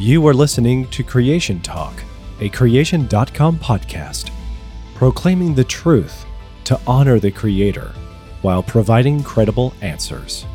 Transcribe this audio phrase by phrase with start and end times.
[0.00, 1.92] You are listening to Creation Talk,
[2.38, 4.30] a creation.com podcast,
[4.94, 6.24] proclaiming the truth
[6.66, 7.92] to honor the Creator
[8.42, 10.46] while providing credible answers.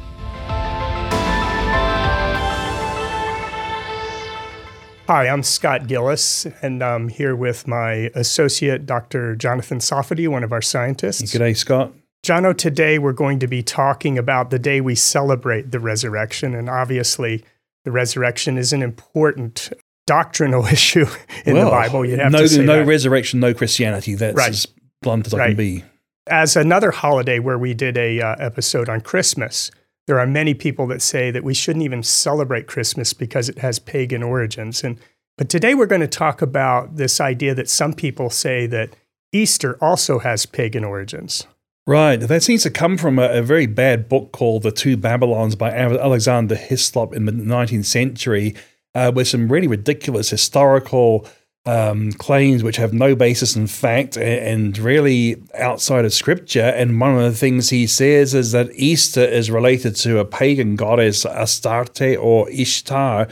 [5.08, 9.36] Hi, I'm Scott Gillis, and I'm here with my associate, Dr.
[9.36, 11.36] Jonathan Sarfati, one of our scientists.
[11.36, 11.92] G'day, Scott.
[12.26, 16.56] Jono, today we're going to be talking about the day we celebrate the resurrection.
[16.56, 17.44] And obviously,
[17.84, 19.72] the resurrection is an important
[20.06, 21.06] doctrinal issue
[21.46, 22.06] in well, the Bible.
[22.06, 22.86] You'd have no, to say no that.
[22.86, 24.16] resurrection, no Christianity.
[24.16, 24.50] That's Right.
[24.50, 24.68] as
[25.02, 25.84] blunt as I can be.
[26.28, 29.72] As another holiday where we did a uh, episode on Christmas,
[30.08, 33.80] there are many people that say that we shouldn't even celebrate Christmas because it has
[33.80, 34.84] pagan origins.
[34.84, 35.00] And
[35.38, 38.96] but today we're going to talk about this idea that some people say that
[39.34, 41.46] Easter also has pagan origins.
[41.86, 42.16] Right.
[42.16, 45.72] That seems to come from a, a very bad book called The Two Babylons by
[45.72, 48.56] Alexander Hislop in the 19th century,
[48.96, 51.28] uh, with some really ridiculous historical
[51.66, 56.62] um, claims which have no basis in fact a- and really outside of scripture.
[56.62, 60.76] And one of the things he says is that Easter is related to a pagan
[60.78, 63.28] goddess, Astarte or Ishtar.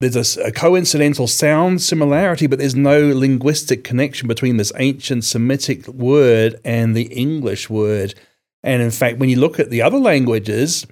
[0.00, 6.60] There's a coincidental sound similarity, but there's no linguistic connection between this ancient Semitic word
[6.64, 8.14] and the English word.
[8.62, 10.86] And in fact, when you look at the other languages,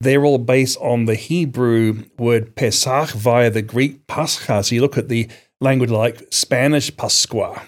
[0.00, 4.62] they're all based on the Hebrew word Pesach via the Greek Pascha.
[4.62, 5.28] So you look at the
[5.60, 7.62] language like Spanish Pascua,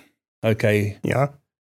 [0.44, 1.28] okay, Yeah.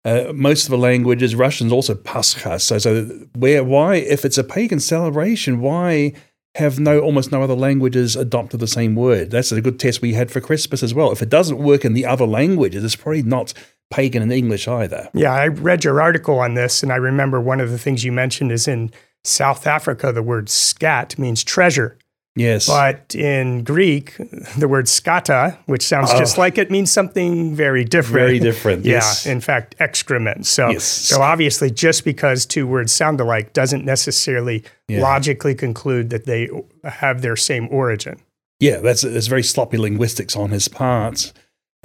[0.05, 2.59] uh, most of the languages, Russian's also Pascha.
[2.59, 6.13] So, so where, why, if it's a pagan celebration, why
[6.57, 9.31] have no almost no other languages adopted the same word?
[9.31, 11.11] That's a good test we had for Christmas as well.
[11.11, 13.53] If it doesn't work in the other languages, it's probably not
[13.89, 15.09] pagan in English either.
[15.13, 18.11] Yeah, I read your article on this, and I remember one of the things you
[18.11, 18.91] mentioned is in
[19.23, 21.97] South Africa, the word scat means treasure.
[22.37, 22.67] Yes.
[22.67, 24.15] But in Greek,
[24.57, 26.41] the word skata, which sounds just oh.
[26.41, 28.23] like it, means something very different.
[28.23, 28.27] Oh.
[28.27, 29.25] Very different, yeah, yes.
[29.25, 30.45] in fact, excrement.
[30.45, 30.83] So, Yes.
[30.83, 35.01] so obviously, just because two words sound alike doesn't necessarily Yeah.
[35.01, 36.49] logically conclude that they
[36.83, 38.19] have their same origin.
[38.59, 41.31] Yeah, that's that's very sloppy linguistics on his part.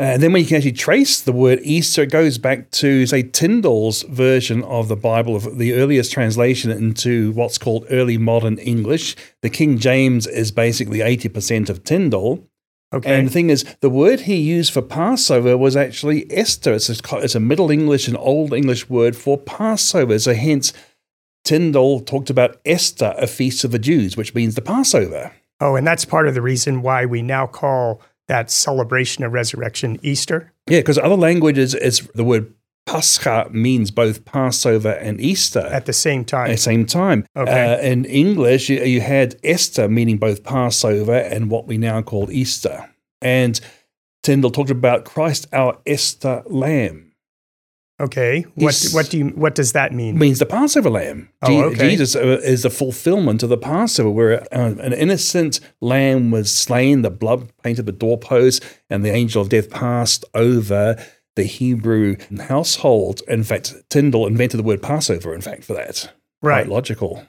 [0.03, 3.23] And then when you can actually trace the word Easter, it goes back to, say,
[3.23, 9.15] Tyndale's version of the Bible, of the earliest translation into what's called early modern English.
[9.43, 12.45] The King James is basically 80% of Tyndale.
[12.93, 13.17] Okay.
[13.17, 16.75] And the thing is, the word he used for Passover was actually Esther.
[16.75, 20.19] It's a, it's a Middle English and Old English word for Passover.
[20.19, 20.73] So hence,
[21.45, 25.33] Tyndale talked about Esther, a feast of the Jews, which means the Passover.
[25.61, 29.99] oh, and that's part of the reason why we now call that celebration of resurrection
[30.03, 30.53] Easter.
[30.69, 32.53] Yeah, because other languages, it's the word
[32.87, 36.47] Pascha means both Passover and Easter At the same time.
[36.51, 37.27] at the same time.
[37.37, 37.75] Okay.
[37.75, 42.31] Uh, in English, you, you had Esther meaning both Passover and what we now call
[42.31, 42.91] Easter.
[43.21, 43.61] And
[44.23, 47.12] Tyndale talked about Christ, our Esther lamb.
[48.03, 48.43] Okay.
[48.57, 50.19] What He's- what do you what does that mean?
[50.19, 51.29] means the Passover lamb.
[51.43, 51.91] Oh, okay.
[51.91, 57.03] Jesus uh, is the fulfillment of the Passover, where uh, an innocent lamb was slain,
[57.03, 60.97] the blood painted the doorpost, and the angel of death passed over
[61.37, 62.17] the Hebrew
[62.49, 63.23] household.
[63.29, 66.13] In fact, Tyndale invented the word Passover, in fact, for that.
[66.43, 66.65] Right.
[66.65, 67.25] Quite logical.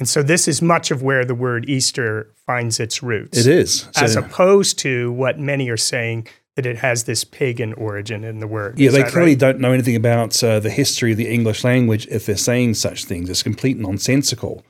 [0.00, 3.36] And so this is much of where the word Easter finds its roots.
[3.36, 3.88] It is.
[3.96, 8.46] As opposed to what many are saying that it has this pagan origin in the
[8.48, 8.76] word.
[8.80, 9.38] yeah, Is they clearly right?
[9.38, 13.04] don't know anything about uh, the history of the English language if they're saying such
[13.04, 13.30] things.
[13.30, 14.64] It's complete nonsensical.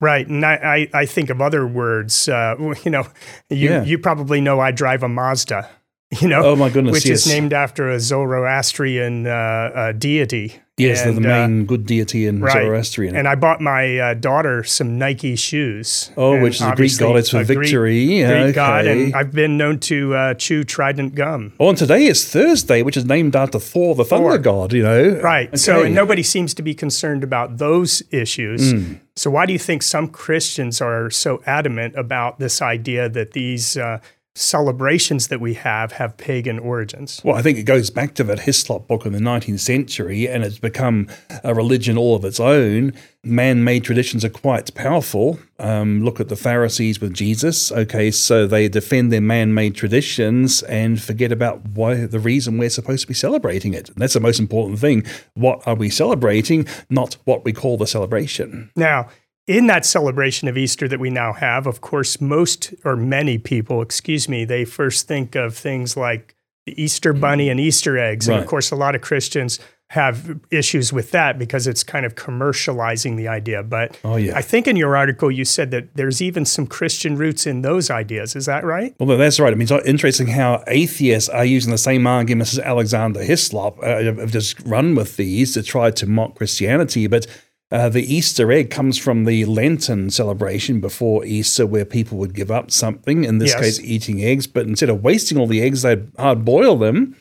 [0.00, 0.26] Right.
[0.26, 2.28] And I, I, I think of other words.
[2.30, 2.54] Uh,
[2.84, 3.06] you know,
[3.50, 3.84] you, Yeah.
[3.84, 5.68] you probably know I drive a Mazda,
[6.20, 7.26] you know, Oh, my goodness, which yes.
[7.26, 10.54] is named after a Zoroastrian uh, uh, deity.
[10.76, 12.52] Yes, they're the And, uh, main good deity in right.
[12.52, 13.14] Zoroastrian.
[13.14, 16.10] And I bought my uh, daughter some Nike shoes.
[16.16, 18.06] Oh, which is a Greek goddess for a Greek- victory.
[18.06, 18.52] Greek okay.
[18.52, 18.86] god.
[18.88, 21.52] And I've been known to uh, chew trident gum.
[21.60, 24.38] Oh, and today is Thursday, which is named after Thor, the thunder Thor.
[24.38, 24.72] god.
[24.72, 25.56] You know, Right.
[25.56, 25.86] So Okay.
[25.86, 28.72] and nobody seems to be concerned about those issues.
[28.72, 28.94] Hmm.
[29.14, 33.76] So why do you think some Christians are so adamant about this idea that these
[33.76, 34.00] uh,
[34.36, 37.20] celebrations that we have have pagan origins?
[37.24, 40.42] Well, I think it goes back to that Hislop book in the 19th century, and
[40.42, 41.08] it's become
[41.44, 42.92] a religion all of its own.
[43.22, 45.38] Man made traditions are quite powerful.
[45.58, 47.70] Um, look at the Pharisees with Jesus.
[47.70, 52.70] Okay, so they defend their man made traditions and forget about why the reason we're
[52.70, 53.88] supposed to be celebrating it.
[53.88, 55.06] And that's the most important thing.
[55.34, 58.70] What are we celebrating, not what we call the celebration?
[58.74, 59.08] Now,
[59.46, 63.82] in that celebration of Easter that we now have, of course, most or many people,
[63.82, 66.34] excuse me, they first think of things like
[66.66, 68.26] the Easter bunny and Easter eggs.
[68.26, 69.58] And of course, a lot of Christians
[69.90, 73.62] have issues with that because it's kind of commercializing the idea.
[73.62, 74.36] But Oh, yeah.
[74.36, 77.90] I think in your article you said that there's even some Christian roots in those
[77.90, 78.34] ideas.
[78.34, 78.94] Is that right?
[78.98, 79.52] Well, that's right.
[79.52, 84.02] I mean, it's interesting how atheists are using the same arguments as Alexander Hislop, uh,
[84.02, 87.06] have just run with these to try to mock Christianity.
[87.06, 87.26] But
[87.72, 92.50] uh, the Easter egg comes from the Lenten celebration before Easter, where people would give
[92.50, 93.60] up something, in this Yes.
[93.60, 94.46] case, eating eggs.
[94.46, 97.16] But instead of wasting all the eggs, they'd hard boil them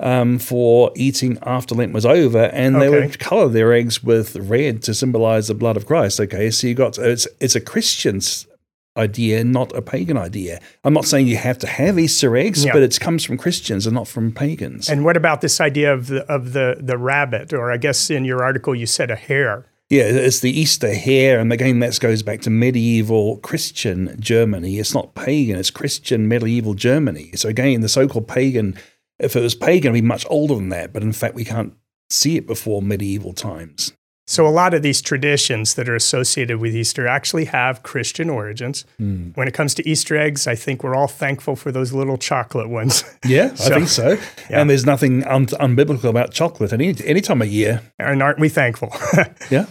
[0.00, 4.82] um, for eating after Lent was over, and they would color their eggs with red
[4.82, 6.20] to symbolize the blood of Christ.
[6.20, 8.46] Okay, so you got it's it's a Christian's
[8.98, 10.58] idea, not a pagan idea.
[10.84, 12.72] I'm not saying you have to have Easter eggs, Yeah.
[12.72, 14.88] but it comes from Christians and not from pagans.
[14.90, 18.24] And what about this idea of the of the the rabbit, or I guess in
[18.26, 19.64] your article you said a hare?
[19.88, 24.78] Yeah, it's the Easter hare, and again that goes back to medieval Christian Germany.
[24.78, 27.30] It's not pagan; it's Christian medieval Germany.
[27.36, 28.76] So again, the so-called pagan,
[29.18, 30.92] if it was pagan, it'd be much older than that.
[30.92, 31.74] But in fact, we can't
[32.10, 33.92] see it before medieval times.
[34.28, 38.84] So a lot of these traditions that are associated with Easter actually have Christian origins.
[38.98, 39.30] Hmm.
[39.36, 42.68] When it comes to Easter eggs, I think we're all thankful for those little chocolate
[42.68, 43.04] ones.
[43.24, 44.18] Yeah, I think so.
[44.50, 44.60] Yeah.
[44.60, 47.82] And there's nothing un- unbiblical about chocolate any any time of year.
[47.98, 48.92] and aren't we thankful?
[49.50, 49.66] Yeah.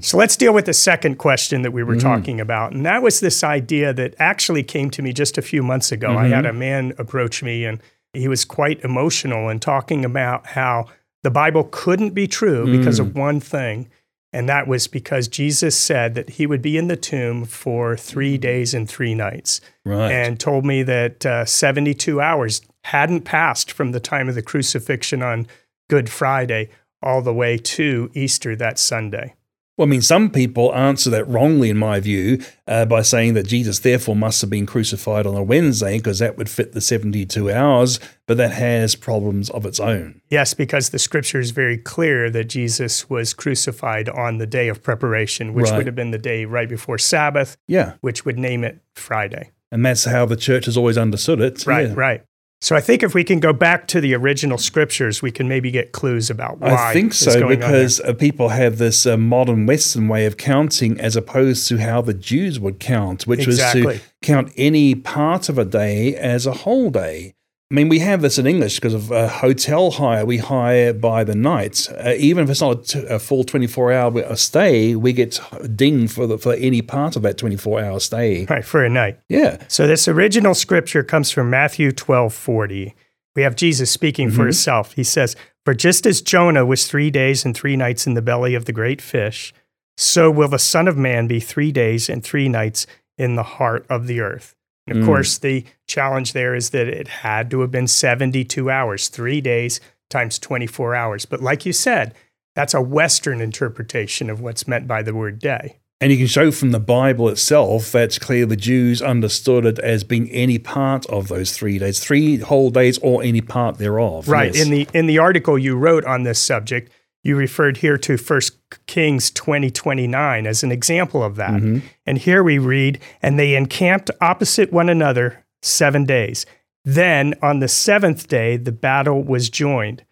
[0.00, 1.90] so let's deal with the second question that we Mm-hmm.
[1.90, 2.72] were talking about.
[2.72, 6.10] And that was this idea that actually came to me just a few months ago.
[6.10, 6.32] I Mm-hmm.
[6.34, 7.80] had a man approach me and
[8.12, 10.86] he was quite emotional and talking about how
[11.24, 13.02] the Bible couldn't be true because Mm.
[13.08, 13.88] of one thing.
[14.32, 18.36] And that was because Jesus said that he would be in the tomb for three
[18.36, 19.60] days and three nights.
[19.84, 20.10] Right.
[20.10, 25.22] And told me that uh, 72 hours hadn't passed from the time of the crucifixion
[25.22, 25.46] on
[25.88, 26.68] Good Friday
[27.00, 29.34] all the way to Easter that Sunday.
[29.76, 33.46] Well, I mean, some people answer that wrongly, in my view, uh, by saying that
[33.48, 37.50] Jesus therefore must have been crucified on a Wednesday because that would fit the 72
[37.50, 40.20] hours, but that has problems of its own.
[40.30, 44.82] Yes, because the scripture is very clear that Jesus was crucified on the day of
[44.82, 45.78] preparation, which Right.
[45.78, 47.94] would have been the day right before Sabbath, Yeah.
[48.00, 49.50] which would name it Friday.
[49.72, 51.66] And that's how the church has always understood it.
[51.66, 51.94] Right, Yeah.
[51.96, 52.22] right.
[52.64, 55.70] So I think if we can go back to the original scriptures, we can maybe
[55.70, 56.72] get clues about why.
[56.72, 61.14] I think so because uh, people have this uh, modern Western way of counting as
[61.14, 63.84] opposed to how the Jews would count, which Exactly.
[63.84, 67.34] was to count any part of a day as a whole day.
[67.70, 70.26] I mean, we have this in English because of uh, hotel hire.
[70.26, 71.88] We hire by the night.
[71.90, 75.40] Uh, even if it's not a, t- a full 24 hour stay, we get
[75.74, 78.44] dinged for, the, for any part of that 24 hour stay.
[78.44, 79.18] Right, for a night.
[79.28, 79.64] Yeah.
[79.68, 82.94] So this original scripture comes from Matthew 12 40.
[83.34, 84.92] We have Jesus speaking for himself.
[84.92, 85.34] He says,
[85.64, 88.72] For just as Jonah was three days and three nights in the belly of the
[88.72, 89.52] great fish,
[89.96, 92.86] so will the Son of Man be three days and three nights
[93.18, 94.54] in the heart of the earth.
[94.86, 95.06] And of Mm.
[95.06, 99.80] course, the challenge there is that it had to have been 72 hours, three days
[100.10, 101.24] times 24 hours.
[101.24, 102.14] But like you said,
[102.54, 105.76] that's a Western interpretation of what's meant by the word day.
[106.00, 110.04] And you can show from the Bible itself that's clear the Jews understood it as
[110.04, 114.28] being any part of those three days, three whole days or any part thereof.
[114.28, 114.54] Right.
[114.54, 114.66] Yes.
[114.66, 116.92] In the in the article you wrote on this subject,
[117.24, 118.40] you referred here to 1
[118.86, 121.54] Kings 20, 29 as an example of that.
[121.54, 121.78] Mm-hmm.
[122.06, 126.46] And here we read, and they encamped opposite one another seven days.
[126.84, 130.04] Then on the seventh day, the battle was joined.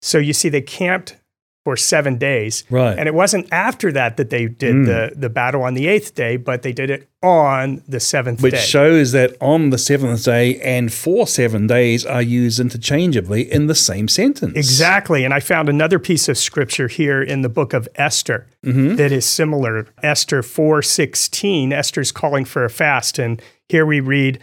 [0.00, 1.16] So you see, they camped
[1.64, 2.62] for seven days.
[2.68, 2.98] Right.
[2.98, 4.86] And it wasn't after that that they did Mm.
[4.86, 8.52] the, the battle on the eighth day, but they did it on the seventh Which
[8.52, 8.60] day.
[8.60, 13.74] shows that on the seventh day and for seven days are used interchangeably in the
[13.74, 14.54] same sentence.
[14.56, 15.24] Exactly.
[15.24, 18.96] And I found another piece of scripture here in the book of Esther Mm-hmm.
[18.96, 19.86] that is similar.
[20.02, 24.38] Esther 4:16, Esther's calling for a fast and here we read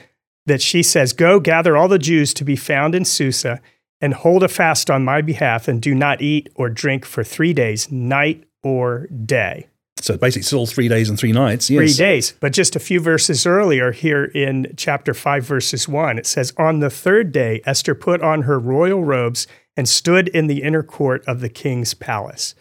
[0.47, 3.59] that she says, "Go gather all the Jews to be found in Susa
[4.01, 7.53] and hold a fast on my behalf and do not eat or drink for 3
[7.53, 9.67] days, night or day."
[9.99, 11.69] So basically, still three days and three nights.
[11.69, 11.77] Yes.
[11.79, 12.33] Three days.
[12.39, 16.79] But just a few verses earlier, here in chapter 5, verses 1, it says, On
[16.79, 19.45] the third day, Esther put on her royal robes
[19.77, 22.55] and stood in the inner court of the king's palace.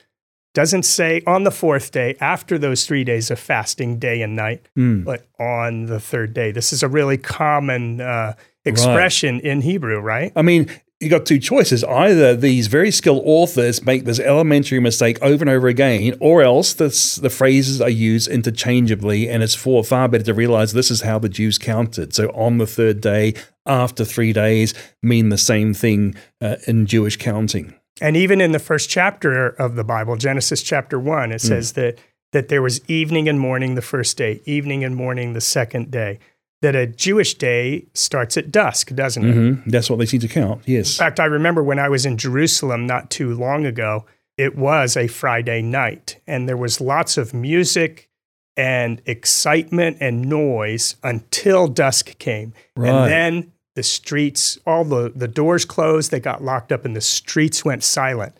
[0.52, 4.66] Doesn't say on the fourth day, after those three days of fasting, day and night,
[4.76, 5.04] Mm.
[5.04, 6.50] but on the third day.
[6.52, 8.34] This is a really common uh,
[8.66, 10.30] expression in Hebrew, right?
[10.36, 10.68] I mean,
[11.00, 11.82] you got two choices.
[11.82, 16.74] Either these very skilled authors make this elementary mistake over and over again, or else
[16.74, 21.00] this, the phrases are used interchangeably, and it's for far better to realize this is
[21.00, 22.14] how the Jews counted.
[22.14, 27.16] So on the third day, after three days, mean the same thing uh, in Jewish
[27.16, 27.74] counting.
[28.02, 31.98] And even in the first chapter of the Bible, Genesis chapter 1, it says that
[32.32, 36.20] that there was evening and morning the first day, evening and morning the second day.
[36.62, 39.32] That a Jewish day starts at dusk, doesn't it?
[39.32, 40.62] hmm That's what they seem to count.
[40.66, 40.98] yes.
[40.98, 44.04] In fact, I remember when I was in Jerusalem not too long ago,
[44.36, 48.08] it was a Friday night, and there was lots of music
[48.56, 52.52] and excitement and noise until dusk came.
[52.76, 52.90] Right.
[52.90, 57.00] And then the streets, all the, the doors closed, they got locked up, and the
[57.00, 58.34] streets went silent.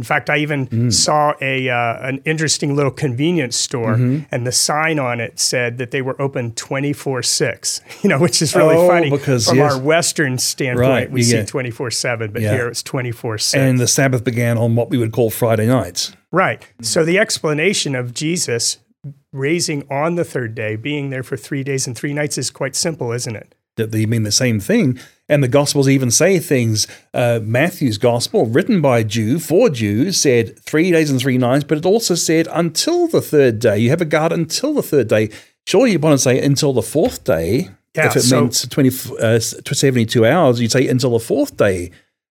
[0.00, 0.90] In fact, I even Mm.
[0.92, 4.20] saw a uh, an interesting little convenience store, Mm-hmm.
[4.32, 7.82] and the sign on it said that they were open twenty four six.
[8.02, 9.74] You know, which is really Oh, funny because, from yes.
[9.74, 10.88] our Western standpoint.
[10.88, 12.54] Right, we see twenty four seven, but Yeah.
[12.54, 13.60] here it's twenty four six.
[13.60, 16.16] And the Sabbath began on what we would call Friday nights.
[16.32, 16.66] Right.
[16.80, 18.78] So the explanation of Jesus
[19.32, 22.74] raising on the third day, being there for three days and three nights, is quite
[22.74, 23.54] simple, isn't it?
[23.76, 24.98] That they mean the same thing.
[25.28, 26.86] And the Gospels even say things.
[27.14, 31.64] Uh, Matthew's Gospel, written by a Jew for Jews, said three days and three nights,
[31.64, 33.78] but it also said until the third day.
[33.78, 35.30] You have a guard until the third day.
[35.66, 37.68] Surely you want to say until the fourth day.
[37.94, 41.90] Yeah, if it so- meant 20, uh, 72 hours, you'd say until the fourth day.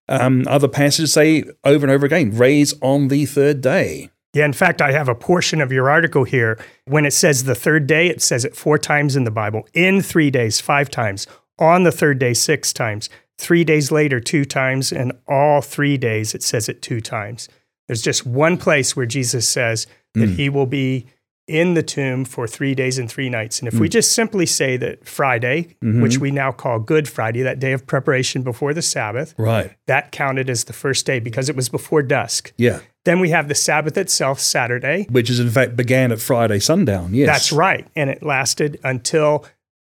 [0.09, 4.09] Um, other passages say over and over again, raise on the third day.
[4.33, 6.59] Yeah, in fact, I have a portion of your article here.
[6.85, 9.67] When it says the third day, it says it four times in the Bible.
[9.73, 11.25] In three days, five times.
[11.57, 13.09] On the third day, six times.
[13.39, 14.91] Three days later, two times.
[14.91, 17.49] And all three days, it says it two times.
[17.87, 20.35] There's just one place where Jesus says that hmm.
[20.35, 21.07] he will be
[21.49, 23.59] in the tomb for three days and three nights.
[23.59, 23.91] And if we hmm.
[23.91, 26.01] just simply say that Friday, mm-hmm.
[26.01, 29.75] which we now call Good Friday, that day of preparation before the Sabbath, Right.
[29.87, 32.53] that counted as the first day because it was before dusk.
[32.57, 32.79] Yeah.
[33.03, 35.07] Then we have the Sabbath itself, Saturday.
[35.09, 37.15] Which is in fact began at Friday sundown.
[37.15, 37.27] Yes.
[37.27, 37.87] That's right.
[37.95, 39.45] And it lasted until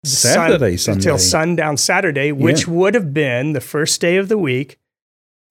[0.03, 0.97] sun- Saturday, Sunday.
[0.97, 2.73] until sundown Saturday, which Yeah.
[2.73, 4.77] would have been the first day of the week,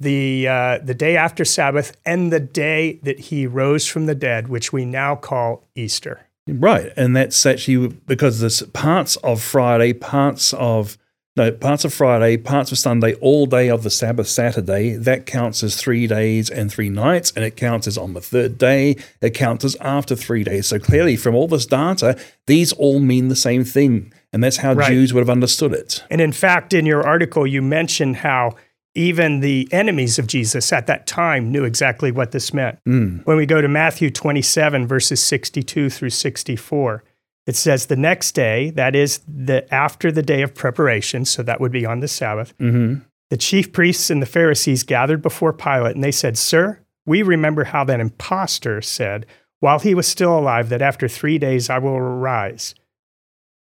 [0.00, 4.48] the uh, the day after Sabbath, and the day that he rose from the dead,
[4.48, 6.26] which we now call Easter.
[6.46, 10.98] Right, and that's actually because there's parts of Friday, parts of
[11.36, 14.94] no, parts of Friday, parts of Sunday, all day of the Sabbath Saturday.
[14.94, 18.56] That counts as three days and three nights, and it counts as on the third
[18.56, 18.96] day.
[19.20, 20.68] It counts as after three days.
[20.68, 24.74] So clearly, from all this data, these all mean the same thing, and that's how
[24.74, 24.88] Right.
[24.88, 26.04] Jews would have understood it.
[26.08, 28.54] And in fact, in your article, you mentioned how
[28.94, 32.78] even the enemies of Jesus at that time knew exactly what this meant.
[32.84, 37.02] When we go to Matthew 27, verses 62 through 64,
[37.46, 41.60] it says, The next day, that is the after the day of preparation, so that
[41.60, 43.00] would be on the Sabbath, Mm-hmm.
[43.30, 47.64] the chief priests and the Pharisees gathered before Pilate, and they said, Sir, we remember
[47.64, 49.26] how that impostor said,
[49.60, 52.74] while he was still alive, that after three days I will arise.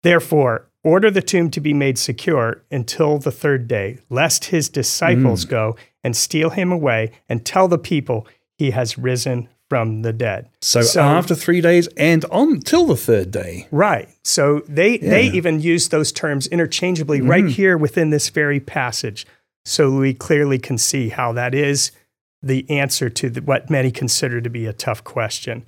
[0.03, 5.45] Therefore, order the tomb to be made secure until the third day, lest his disciples
[5.45, 5.49] mm.
[5.49, 10.49] go and steal him away and tell the people he has risen from the dead.
[10.61, 13.67] So, after three days and on till the third day.
[13.71, 14.09] Right.
[14.23, 17.51] So they they even use those terms interchangeably right mm.
[17.51, 19.27] here within this very passage.
[19.65, 21.91] So we clearly can see how that is
[22.41, 25.65] the answer to the, what many consider to be a tough question.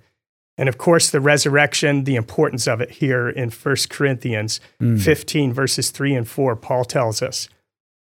[0.57, 4.97] And of course, the resurrection, the importance of it here in 1 Corinthians hmm.
[4.97, 7.47] 15, verses 3 and 4, Paul tells us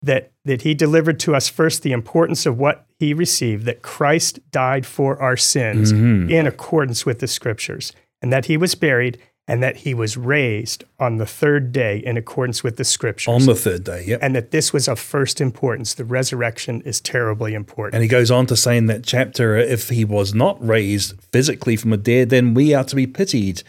[0.03, 4.39] that, that he delivered to us first the importance of what he received, that Christ
[4.51, 6.31] died for our sins mm-hmm.
[6.31, 7.93] in accordance with the scriptures,
[8.23, 9.19] and that he was buried,
[9.51, 13.35] and that he was raised on the third day in accordance with the scriptures.
[13.35, 14.21] On the third day, yep.
[14.23, 15.95] and that this was of first importance.
[15.95, 17.95] The resurrection is terribly important.
[17.95, 21.75] And he goes on to say in that chapter if he was not raised physically
[21.75, 23.65] from the dead, then we are to be pitied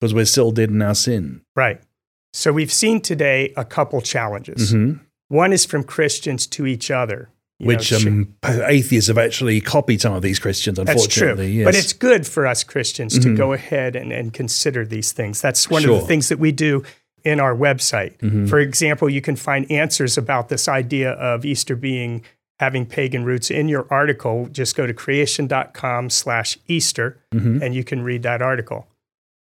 [0.00, 1.42] because we're still dead in our sin.
[1.54, 1.80] right.
[2.34, 4.72] So we've seen today a couple challenges.
[4.72, 5.00] Mhm.
[5.28, 7.28] One is from Christians to each other.
[7.62, 11.52] You Which sh- um, atheists have actually copied some of these Christians, unfortunately.
[11.52, 11.64] Yes.
[11.64, 13.36] But it's good for us Christians to mm-hmm.
[13.36, 15.40] go ahead and, and consider these things.
[15.40, 16.82] That's one of the things that we do
[17.24, 18.18] in our website.
[18.18, 18.46] Mm-hmm.
[18.46, 22.24] For example, you can find answers about this idea of Easter being
[22.58, 24.48] having pagan roots in your article.
[24.50, 27.62] Just go to creation.com slash Easter mm-hmm.
[27.62, 28.88] and you can read that article.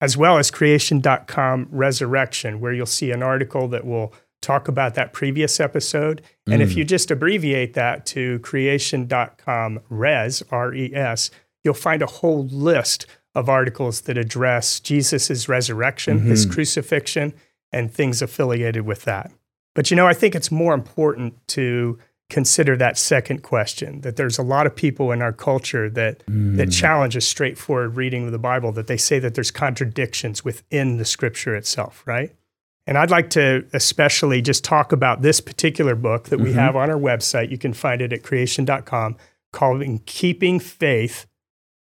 [0.02, 5.12] As well as creation.com resurrection, where you'll see an article that will talk about that
[5.12, 6.20] previous episode.
[6.46, 6.76] And if mm.
[6.76, 11.30] you just abbreviate that to creation.com res, R E S,
[11.64, 16.54] you'll find a whole list of articles that address Jesus' resurrection, his mm-hmm.
[16.54, 17.32] crucifixion,
[17.72, 19.32] and things affiliated with that.
[19.74, 24.38] But you know, I think it's more important to consider that second question that there's
[24.38, 26.72] a lot of people in our culture that that mm.
[26.72, 31.04] challenge a straightforward reading of the Bible that they say that there's contradictions within the
[31.04, 32.34] scripture itself, right?
[32.86, 36.58] And I'd like to especially just talk about this particular book that we mm-hmm.
[36.58, 37.50] have on our website.
[37.50, 39.16] You can find it at creation.com
[39.52, 41.26] called Keeping Faith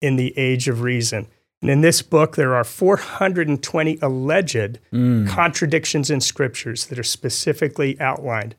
[0.01, 1.27] in the Age of Reason.
[1.61, 5.27] And in this book, there are 420 alleged mm.
[5.27, 8.55] contradictions in scriptures that are specifically outlined.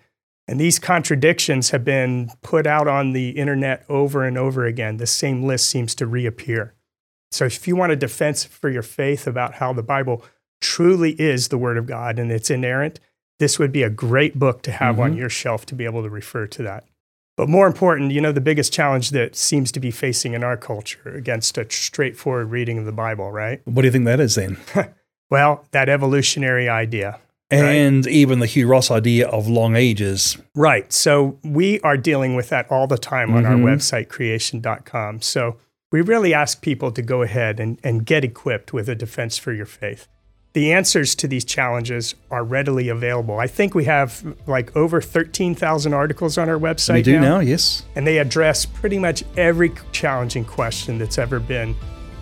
[0.46, 4.96] And these contradictions have been put out on the internet over and over again.
[4.98, 6.74] The same list seems to reappear.
[7.30, 10.24] So if you want a defense for your faith about how the Bible
[10.62, 13.00] truly is the Word of God and it's inerrant,
[13.38, 15.04] this would be a great book to have mm-hmm.
[15.04, 16.84] on your shelf to be able to refer to that.
[17.36, 20.56] But more important, you know, the biggest challenge that seems to be facing in our
[20.56, 23.60] culture against a straightforward reading of the Bible, right?
[23.64, 24.58] What do you think that is then?
[25.30, 27.18] well, that evolutionary idea.
[27.50, 28.14] And right?
[28.14, 30.38] even the Hugh Ross idea of long ages.
[30.54, 30.90] Right.
[30.92, 33.64] So we are dealing with that all the time on mm-hmm.
[33.64, 35.20] our website, creation.com.
[35.20, 35.56] So
[35.90, 39.52] we really ask people to go ahead and, and get equipped with a defense for
[39.52, 40.06] your faith
[40.52, 43.38] the answers to these challenges are readily available.
[43.38, 46.94] I think we have like over 13,000 articles on our website.
[46.94, 47.84] We do now, now, yes.
[47.96, 51.74] And they address pretty much every challenging question that's ever been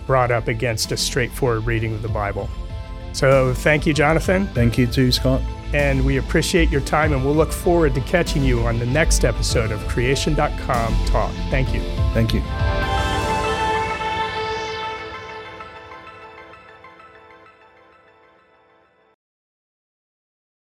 [0.07, 2.49] brought up against a straightforward reading of the Bible.
[3.13, 4.47] So thank you, Jonathan.
[4.47, 5.41] Thank you too, Scott.
[5.73, 9.23] And we appreciate your time, and we'll look forward to catching you on the next
[9.23, 11.31] episode of Creation.com Talk.
[11.49, 11.81] Thank you.
[12.13, 12.41] Thank you.